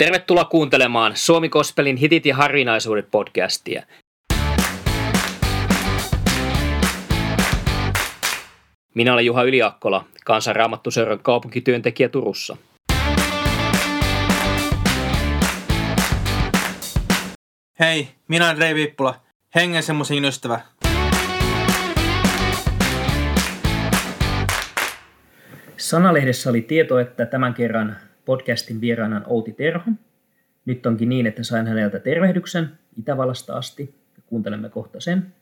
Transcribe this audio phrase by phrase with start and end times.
[0.00, 3.82] Tervetuloa kuuntelemaan Suomi Kospelin hitit ja harvinaisuudet podcastia.
[8.94, 12.56] Minä olen Juha Yliakkola, kansanraamattuseuran kaupunkityöntekijä Turussa.
[17.80, 19.20] Hei, minä olen Rei Viippula,
[19.54, 20.60] hengen semmoisen ystävä.
[25.76, 27.96] Sanalehdessä oli tieto, että tämän kerran
[28.30, 29.90] podcastin vieraana on Outi Terho.
[30.64, 33.94] Nyt onkin niin, että sain häneltä tervehdyksen Itävallasta asti
[34.26, 35.34] kuuntelemme kohta sen.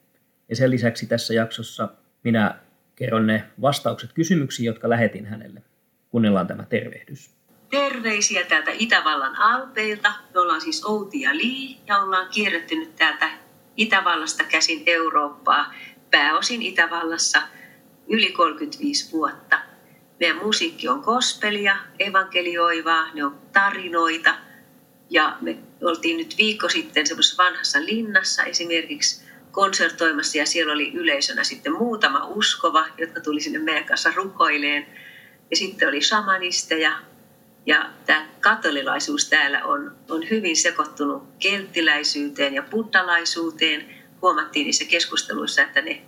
[0.48, 1.88] Ja sen lisäksi tässä jaksossa
[2.24, 2.54] minä
[2.96, 5.62] kerron ne vastaukset kysymyksiin, jotka lähetin hänelle.
[6.10, 7.30] Kuunnellaan tämä tervehdys.
[7.70, 10.12] Terveisiä täältä Itävallan Alpeilta.
[10.34, 13.30] Me ollaan siis Outi ja Li ja ollaan kierretty nyt täältä
[13.76, 15.74] Itävallasta käsin Eurooppaa,
[16.10, 17.42] pääosin Itävallassa
[18.06, 19.67] yli 35 vuotta.
[20.20, 24.34] Meidän musiikki on kospelia, evankelioivaa, ne on tarinoita.
[25.10, 31.44] Ja me oltiin nyt viikko sitten semmoisessa vanhassa linnassa esimerkiksi konsertoimassa ja siellä oli yleisönä
[31.44, 34.86] sitten muutama uskova, jotka tuli sinne meidän kanssa rukoileen.
[35.50, 36.92] Ja sitten oli shamanisteja.
[37.66, 43.94] Ja tämä katolilaisuus täällä on, on hyvin sekoittunut kelttiläisyyteen ja buddalaisuuteen.
[44.22, 46.02] Huomattiin niissä keskusteluissa, että ne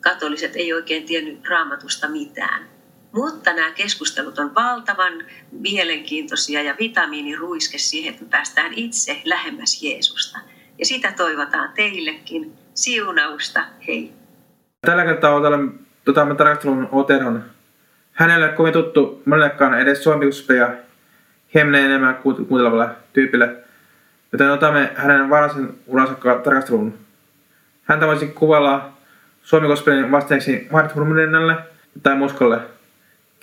[0.00, 2.75] katoliset ei oikein tiennyt raamatusta mitään.
[3.16, 5.12] Mutta nämä keskustelut on valtavan
[5.52, 10.38] mielenkiintoisia ja vitamiiniruiske siihen, että me päästään itse lähemmäs Jeesusta.
[10.78, 12.52] Ja sitä toivotaan teillekin.
[12.74, 14.12] Siunausta, hei!
[14.80, 15.40] Tällä kertaa
[16.04, 17.44] tota, mä tarkastelun Oteron.
[18.12, 20.74] Hänelle kovin tuttu monellekaan edes suomikuspeja
[21.54, 23.56] hieman enemmän kuuntelevalle tyypille,
[24.32, 26.14] joten otamme hänen varhaisen uransa
[26.44, 26.98] tarkastelun.
[27.82, 28.92] Häntä voisi kuvalla
[29.42, 30.92] suomikospelin vasteeksi Marit
[32.02, 32.60] tai Muskolle–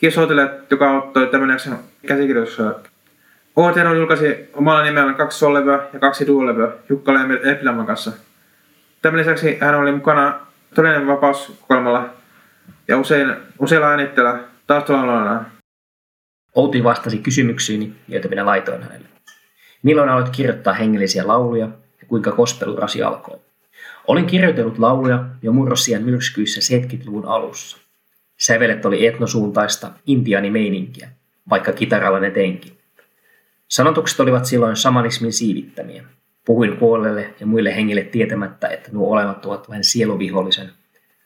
[0.03, 2.75] Kisoitelle, joka auttoi tämän jakson käsikirjoitussa.
[3.55, 7.11] OTR julkaisi omalla nimellään kaksi sollevyä ja kaksi duolevyä Jukka
[7.51, 8.11] Epilämän kanssa.
[9.01, 10.39] Tämän lisäksi hän oli mukana
[10.75, 12.09] todellinen vapaus kokoelmalla
[12.87, 15.45] ja usein, useilla äänitteillä taustalla
[16.55, 19.07] Outi vastasi kysymyksiini, joita minä laitoin hänelle.
[19.83, 21.65] Milloin aloit kirjoittaa hengellisiä lauluja
[22.01, 23.39] ja kuinka kospelurasi alkoi?
[24.07, 27.82] Olin kirjoitellut lauluja jo murrosian myrskyissä 70-luvun alussa.
[28.37, 31.09] Sävelet oli etnosuuntaista intiaanimeininkiä,
[31.49, 32.77] vaikka kitaralla ne tenkin.
[33.67, 36.03] Sanotukset olivat silloin samanismin siivittämiä.
[36.45, 40.71] Puhuin kuolleille ja muille hengille tietämättä, että nuo olemat ovat vain sieluvihollisen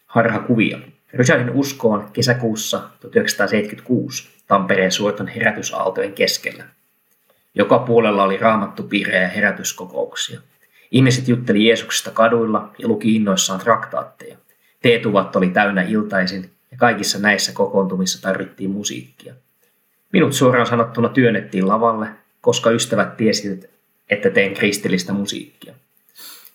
[0.05, 0.79] harhakuvia.
[1.13, 6.63] Rysähdin uskoon kesäkuussa 1976 Tampereen suoton herätysaaltojen keskellä.
[7.55, 10.39] Joka puolella oli raamattupiirejä ja herätyskokouksia.
[10.91, 14.37] Ihmiset jutteli Jeesuksesta kaduilla ja luki innoissaan traktaatteja.
[14.81, 19.33] Teetuvat oli täynnä iltaisin ja kaikissa näissä kokoontumissa tarvittiin musiikkia.
[20.13, 22.07] Minut suoraan sanottuna työnnettiin lavalle,
[22.41, 23.65] koska ystävät tiesivät,
[24.09, 25.73] että teen kristillistä musiikkia.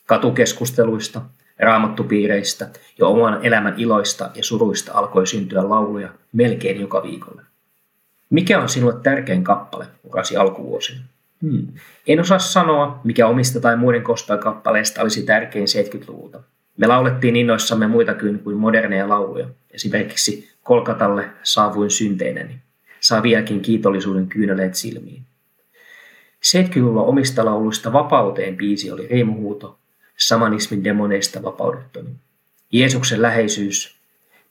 [0.07, 1.21] Katukeskusteluista,
[1.59, 2.69] raamattupiireistä
[2.99, 7.43] ja oman elämän iloista ja suruista alkoi syntyä lauluja melkein joka viikolle.
[8.31, 11.01] Mikä on sinulle tärkein kappale urasi alkuvuosina?
[11.43, 11.67] Hmm.
[12.07, 16.41] En osaa sanoa, mikä omista tai muiden gospel-kappaleista olisi tärkein 70-luvulta.
[16.77, 19.47] Me laulettiin innoissamme muitakin kuin moderneja lauluja.
[19.73, 22.59] Esimerkiksi Kolkatalle saavuin synteineni.
[23.01, 25.23] Saa vieläkin kiitollisuuden kyyneleet silmiin.
[26.47, 29.79] 70-luvulla omista lauluista vapauteen biisi oli riemuhuuto,
[30.17, 32.11] samanismin demoneista vapaudettoni.
[32.73, 33.97] Jeesuksen läheisyys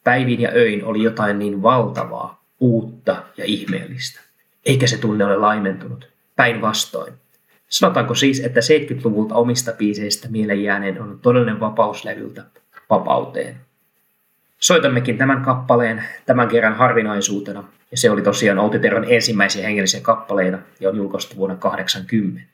[0.03, 4.19] päivin ja öin oli jotain niin valtavaa, uutta ja ihmeellistä.
[4.65, 6.07] Eikä se tunne ole laimentunut.
[6.35, 7.13] Päinvastoin.
[7.69, 12.43] Sanotaanko siis, että 70-luvulta omista biiseistä mieleen jääneen on todellinen vapauslevyltä
[12.89, 13.55] vapauteen.
[14.63, 20.57] Soitammekin tämän kappaleen tämän kerran harvinaisuutena, ja se oli tosiaan Outi Terron ensimmäisiä hengellisiä kappaleita
[20.79, 22.50] ja on julkaistu vuonna 80.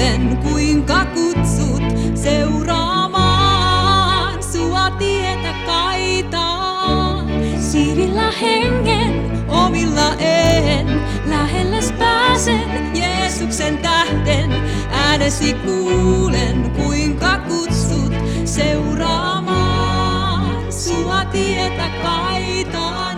[0.00, 1.82] kuulen, kuinka kutsut
[2.14, 7.26] seuraamaan sua tietä kaitaan.
[7.60, 14.52] Siivillä hengen omilla en, lähelle pääsen Jeesuksen tähden.
[14.90, 18.12] Äänesi kuulen, kuinka kutsut
[18.44, 23.09] seuraamaan sua tietä kaitaani.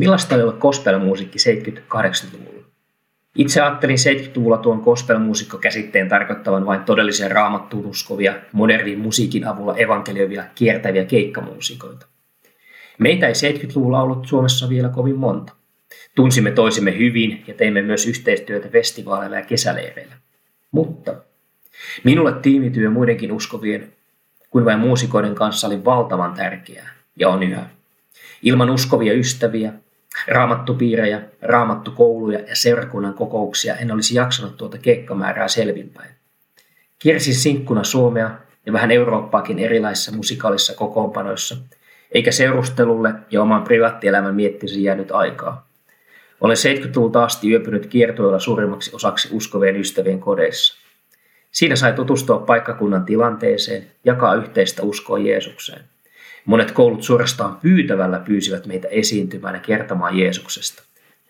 [0.00, 2.66] Millaista oli olla gospelmuusikki 70-80-luvulla?
[3.36, 11.04] Itse ajattelin 70-luvulla tuon gospelmuusikko-käsitteen tarkoittavan vain todellisia raamattuun uskovia, modernin musiikin avulla evankelioivia, kiertäviä
[11.04, 12.06] keikkamuusikoita.
[12.98, 15.52] Meitä ei 70-luvulla ollut Suomessa vielä kovin monta.
[16.14, 20.14] Tunsimme toisimme hyvin ja teimme myös yhteistyötä festivaaleilla ja kesäleireillä.
[20.70, 21.14] Mutta
[22.04, 23.92] minulle tiimityö muidenkin uskovien
[24.50, 27.66] kuin vain muusikoiden kanssa oli valtavan tärkeää ja on yhä.
[28.42, 29.72] Ilman uskovia ystäviä,
[30.28, 36.10] raamattupiirejä, raamattukouluja ja seurakunnan kokouksia en olisi jaksanut tuota keikkamäärää selvinpäin.
[36.98, 38.30] Kiersin sinkkuna Suomea
[38.66, 41.56] ja vähän Eurooppaakin erilaisissa musikaalisissa kokoonpanoissa,
[42.12, 45.68] eikä seurustelulle ja oman privaattielämän miettisi jäänyt aikaa.
[46.40, 50.80] Olen 70-luvulta asti yöpynyt kiertoilla suurimmaksi osaksi uskovien ystävien kodeissa.
[51.50, 55.80] Siinä sai tutustua paikkakunnan tilanteeseen, jakaa yhteistä uskoa Jeesukseen.
[56.50, 60.82] Monet koulut suorastaan pyytävällä pyysivät meitä esiintymään ja kertomaan Jeesuksesta.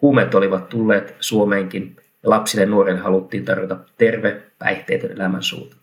[0.03, 5.77] Huumeet olivat tulleet Suomeenkin ja lapsille ja nuorille haluttiin tarjota terve, päihteetön elämänsuunta.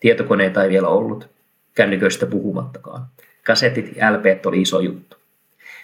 [0.00, 1.28] Tietokoneita ei vielä ollut,
[1.74, 3.06] kännyköistä puhumattakaan.
[3.46, 5.16] Kasetit ja LPt oli iso juttu.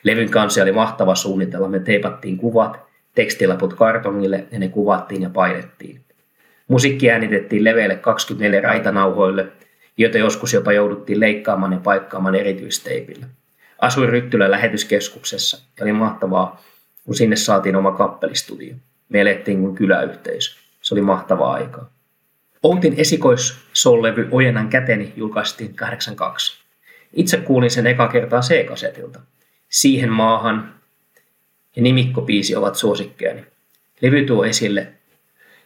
[0.02, 2.80] Levyn kansi oli mahtava suunnitella, me teipattiin kuvat,
[3.14, 6.00] tekstilaput kartongille ja ne kuvattiin ja painettiin.
[6.68, 9.46] Musiikki äänitettiin leveille 24 raitanauhoille,
[9.96, 13.26] joita joskus jopa jouduttiin leikkaamaan ja paikkaamaan erityisteipillä.
[13.78, 16.62] Asuin Ryttylän lähetyskeskuksessa ja oli mahtavaa,
[17.04, 18.74] kun sinne saatiin oma kappelistudio.
[19.08, 20.56] Me elettiin kuin kyläyhteisö.
[20.82, 21.90] Se oli mahtavaa aikaa.
[22.62, 26.64] Outin esikoissoul-levy Ojennan käteni julkaistiin 82.
[27.12, 29.20] Itse kuulin sen eka kertaa C-kasetilta.
[29.68, 30.74] Siihen maahan
[31.76, 33.46] ja nimikkopiisi ovat suosikkeeni.
[34.00, 34.86] Levy tuo esille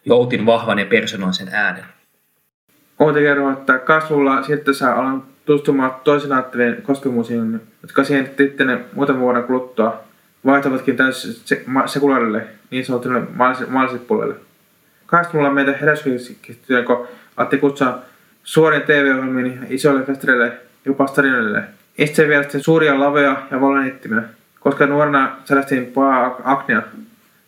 [0.05, 1.85] Joutin vahvan ja persoonallisen äänen.
[2.99, 9.21] Outi kertoo, että kasvulla sitten saa alan tutustumaan toisen aatteleen gospelmusiikin, jotka siihen sitten muutaman
[9.21, 10.03] vuoden kuluttua
[10.45, 11.33] vaihtavatkin täysin
[11.85, 14.35] sekulaarille niin sanotulle maalliselle, maalliselle puolelle.
[15.15, 17.99] 80-luvulla meitä heräskirjoitettiin, kun Atti kutsua
[18.43, 20.51] suorien TV-ohjelmiin isoille festareille,
[20.85, 21.63] jopa stadionille.
[21.97, 24.21] Itse vielä sitten suuria laveja ja valoneittimiä,
[24.59, 26.81] koska nuorena selästiin pahaa aknea.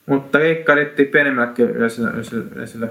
[0.05, 2.89] Mutta keikka riitti pienemmällekin yleisölle.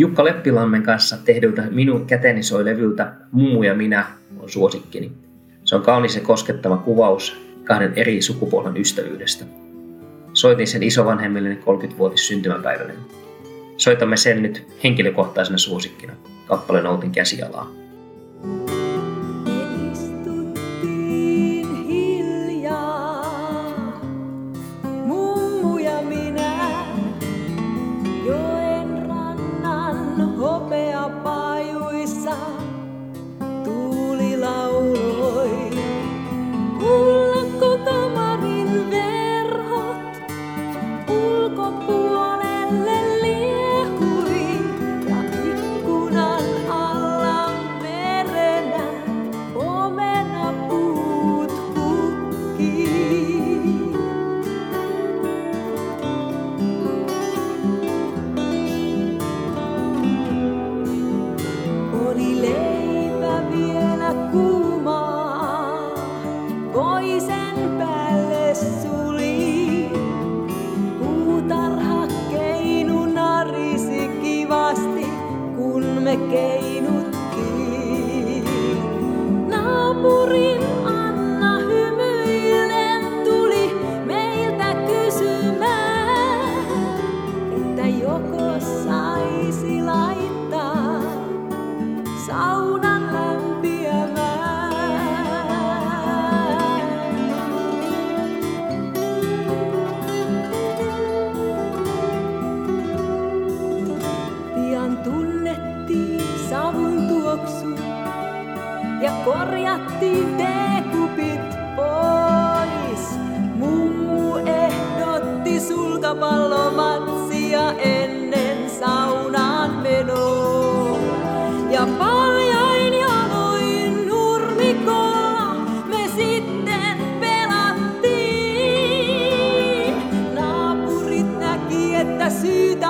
[0.00, 4.06] Jukka Leppilammen kanssa tehdyltä Minun käteni soi levyltä Mummu ja minä
[4.38, 5.12] on suosikkini.
[5.64, 9.44] Se on kaunis ja koskettava kuvaus kahden eri sukupolven ystävyydestä.
[10.32, 12.92] Soitin sen isovanhemmilleni 30-vuotis syntymäpäivälle.
[13.76, 16.12] Soitamme sen nyt henkilökohtaisena suosikkina.
[16.46, 17.70] Kappale Noutin käsialaa.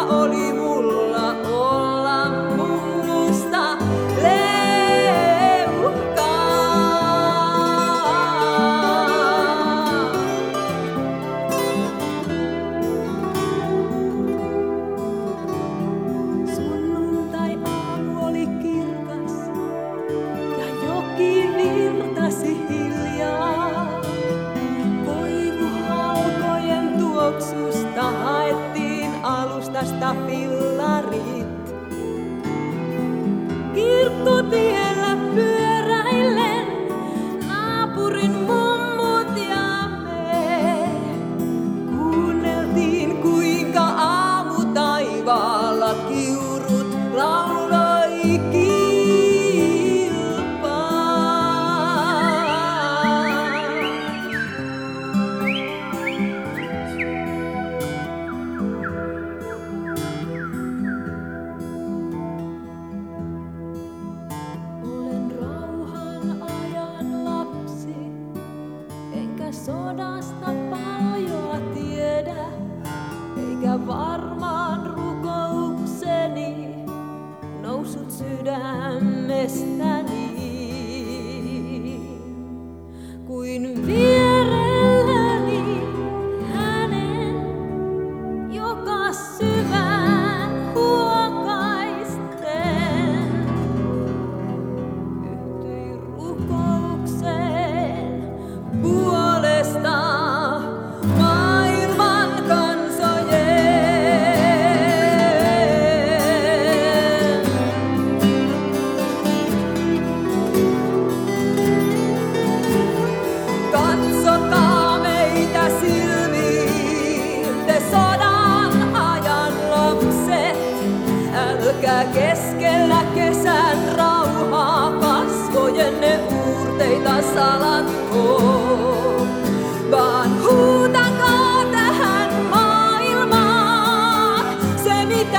[0.09, 0.70] only one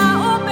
[0.01, 0.50] se mitä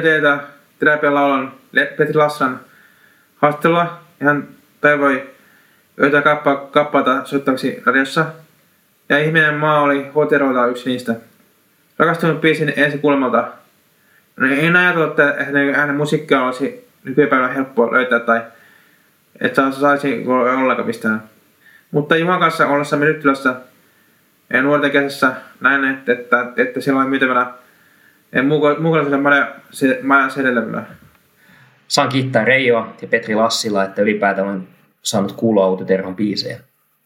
[0.00, 2.60] Kuuntelin radioteitä Terapian laulun Le- Petri Lassan
[3.36, 4.00] haastattelua.
[4.20, 4.48] Ja hän
[4.80, 5.30] toivoi
[5.96, 8.26] joita kappa, kappaleita soittavaksi radiossa.
[9.08, 11.14] Ja Ihminen maa oli Hoterolta yksi niistä.
[11.98, 13.48] Rakastunut biisin ensi kulmalta.
[14.36, 18.42] No, en ajatellut, että hänen, musiikkia olisi nykypäivänä helppo löytää tai
[19.40, 21.22] että saisi ollenkaan mistään.
[21.90, 23.54] Mutta Juhan kanssa ollessamme Nyttylässä
[24.52, 27.46] ja nuorten kesässä näin, että, että, että siellä oli myytävänä
[28.78, 30.84] mukana maja, se, majan sedelevyllä.
[31.88, 34.68] Saan kiittää Reijoa ja Petri Lassila, että ylipäätään olen
[35.02, 36.60] saanut kuulla Outi Terhon biisejä.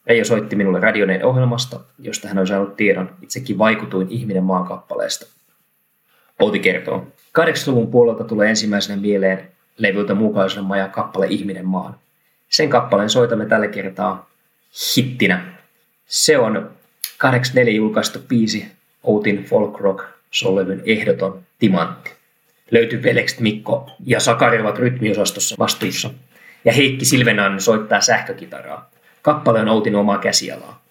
[0.06, 3.10] Reijo soitti minulle Radioneen ohjelmasta, josta hän on saanut tiedon.
[3.22, 5.26] Itsekin vaikutuin ihminen maan kappaleesta.
[6.38, 7.06] Outi kertoo.
[7.38, 11.96] 80-luvun puolelta tulee ensimmäisenä mieleen levyltä mukaisen majan kappale Ihminen maan.
[12.48, 14.30] Sen kappaleen soitamme tällä kertaa
[14.96, 15.44] hittinä.
[16.06, 16.70] Se on
[17.18, 20.04] 84 julkaistu biisi Outin folk rock
[20.34, 22.10] soul ehdoton timantti.
[22.70, 26.10] Löytyy velekset Mikko ja Sakari ovat rytmiosastossa vastuussa.
[26.64, 28.90] Ja Heikki Silvenan soittaa sähkökitaraa.
[29.22, 30.83] Kappale on Outin omaa käsialaa.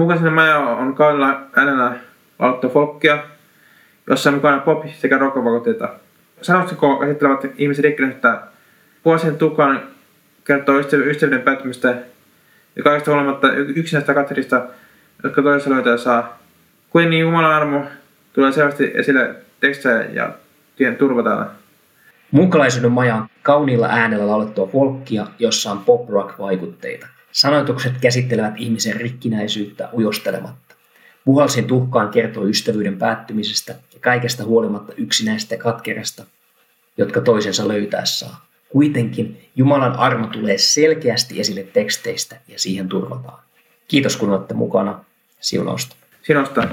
[0.00, 1.92] Mukaisen maja on kaudella äänellä
[2.38, 3.18] lauluttu folkkia,
[4.06, 5.88] jossa on mukana pop- sekä rockvakotteita.
[6.42, 8.42] Sanotsikko käsittelevät ihmisen rikkinäistä
[9.04, 9.82] vuosien tukaan
[10.44, 11.94] kertoo ystäv- ystävyyden päättymistä
[12.76, 14.62] ja kaikesta huolimatta yksi näistä katterista,
[15.22, 16.38] jotka toisessa löytää saa.
[16.90, 17.84] Kuitenkin Jumalan armo
[18.32, 20.32] tulee selvästi esille tekstejä ja
[20.76, 21.46] tien turva täällä.
[22.30, 27.06] Munkalaisuuden maja on kauniilla äänellä laulettua folkkia, jossa on pop-rock-vaikutteita.
[27.32, 30.74] Sanoitukset käsittelevät ihmisen rikkinäisyyttä ujostelematta.
[31.24, 36.24] Puhalsin tuhkaan kertoo ystävyyden päättymisestä ja kaikesta huolimatta yksinäistä katkerasta,
[36.96, 38.46] jotka toisensa löytää saa.
[38.68, 43.42] Kuitenkin Jumalan armo tulee selkeästi esille teksteistä ja siihen turvataan.
[43.88, 45.04] Kiitos kun olette mukana.
[45.40, 45.96] Siunausta.
[46.22, 46.68] Sinusta.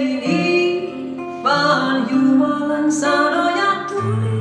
[0.00, 4.39] Ei niin, vaan Jumalan sanoja tulimme